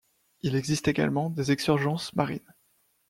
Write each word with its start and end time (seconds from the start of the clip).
Il 0.41 0.55
existe 0.55 0.87
également 0.87 1.29
des 1.29 1.51
exsurgences 1.51 2.15
marines. 2.15 2.55